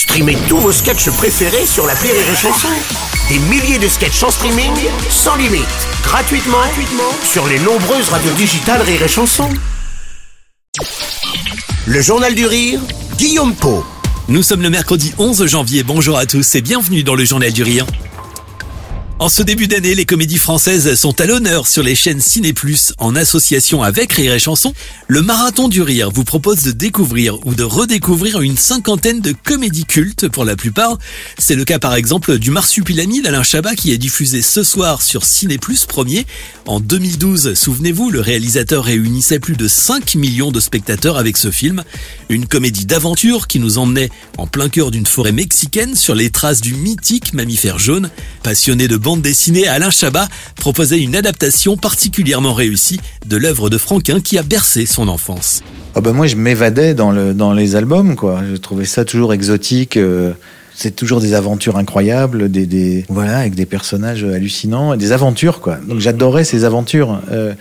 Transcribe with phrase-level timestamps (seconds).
[0.00, 2.68] Streamez tous vos sketchs préférés sur la Rire et Chanson.
[3.28, 4.72] Des milliers de sketchs en streaming,
[5.10, 5.66] sans limite,
[6.02, 6.56] gratuitement,
[7.22, 9.50] sur les nombreuses radios digitales Rire et Chanson.
[11.86, 12.80] Le Journal du Rire,
[13.18, 13.84] Guillaume Po.
[14.28, 15.82] Nous sommes le mercredi 11 janvier.
[15.82, 17.84] Bonjour à tous et bienvenue dans le Journal du Rire.
[19.20, 22.94] En ce début d'année, les comédies françaises sont à l'honneur sur les chaînes Ciné Plus
[22.96, 24.72] en association avec Rire et Chanson.
[25.08, 29.84] Le Marathon du Rire vous propose de découvrir ou de redécouvrir une cinquantaine de comédies
[29.84, 30.96] cultes pour la plupart.
[31.36, 35.26] C'est le cas par exemple du Marsupilami d'Alain Chabat qui est diffusé ce soir sur
[35.26, 36.24] Ciné Plus premier.
[36.64, 41.84] En 2012, souvenez-vous, le réalisateur réunissait plus de 5 millions de spectateurs avec ce film.
[42.30, 44.08] Une comédie d'aventure qui nous emmenait
[44.38, 48.08] en plein cœur d'une forêt mexicaine sur les traces du mythique mammifère jaune.
[48.42, 54.20] Passionné de bande dessinée, Alain Chabat proposait une adaptation particulièrement réussie de l'œuvre de Franquin
[54.20, 55.62] qui a bercé son enfance.
[55.96, 58.42] Ah bah moi je m'évadais dans, le, dans les albums quoi.
[58.48, 59.96] Je trouvais ça toujours exotique.
[59.96, 60.30] euh,
[60.76, 65.78] c'est toujours des aventures incroyables, des, des voilà avec des personnages hallucinants, des aventures quoi.
[65.88, 67.52] Donc j'adorais ces aventures euh,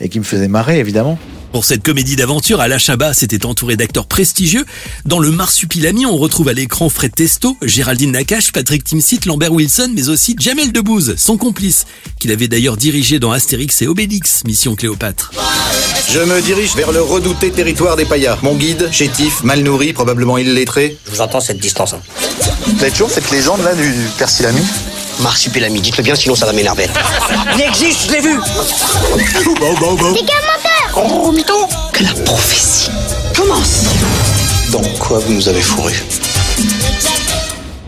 [0.00, 1.18] et qui me faisaient marrer évidemment.
[1.54, 4.64] Pour cette comédie d'aventure, Alain Chabat s'était entouré d'acteurs prestigieux.
[5.04, 9.92] Dans le Marsupilami, on retrouve à l'écran Fred Testo, Géraldine Nakache, Patrick Timsit, Lambert Wilson,
[9.94, 11.86] mais aussi Jamel Debbouze, son complice,
[12.18, 15.30] qu'il avait d'ailleurs dirigé dans Astérix et Obélix, Mission Cléopâtre.
[16.10, 18.42] Je me dirige vers le redouté territoire des paillards.
[18.42, 20.98] Mon guide, chétif, mal nourri, probablement illettré.
[21.06, 21.92] Je vous entends cette distance.
[21.92, 22.00] Hein.
[22.66, 24.62] Vous avez toujours cette légende là du Persilami?
[25.20, 26.88] Marsupilami, dites-le bien, sinon ça va m'énerver.
[27.54, 28.40] Il existe, je l'ai vu
[30.96, 31.54] Oh, mytho
[31.92, 32.90] Que la prophétie
[33.36, 33.84] commence
[34.70, 35.92] Dans quoi vous nous avez fourré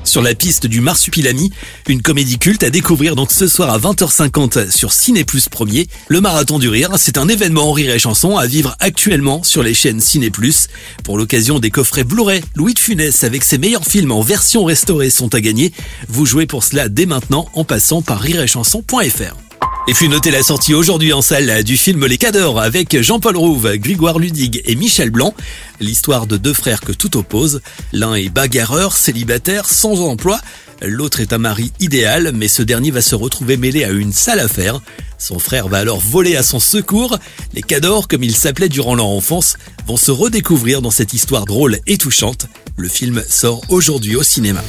[0.03, 1.53] Sur la piste du Marsupilami,
[1.89, 5.87] une comédie culte à découvrir donc ce soir à 20h50 sur Ciné Plus Premier.
[6.09, 9.63] Le Marathon du Rire, c'est un événement en rire et chanson à vivre actuellement sur
[9.63, 10.67] les chaînes Ciné Plus.
[11.05, 15.11] Pour l'occasion des coffrets Blu-ray, Louis de Funès avec ses meilleurs films en version restaurée
[15.11, 15.73] sont à gagner.
[16.09, 19.46] Vous jouez pour cela dès maintenant en passant par rireetchanson.fr.
[19.89, 23.77] Et puis notez la sortie aujourd'hui en salle du film Les Cadors avec Jean-Paul Rouve,
[23.77, 25.33] Grégoire Ludig et Michel Blanc.
[25.79, 27.61] L'histoire de deux frères que tout oppose.
[27.93, 30.41] L'un est bagarreur, célibataire, sans emploi.
[30.83, 34.41] L'autre est un mari idéal, mais ce dernier va se retrouver mêlé à une sale
[34.41, 34.81] affaire.
[35.19, 37.17] Son frère va alors voler à son secours.
[37.55, 41.79] Les Cadors, comme ils s'appelaient durant leur enfance, vont se redécouvrir dans cette histoire drôle
[41.87, 42.49] et touchante.
[42.77, 44.63] Le film sort aujourd'hui au cinéma.